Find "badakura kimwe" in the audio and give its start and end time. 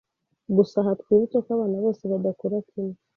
2.11-2.95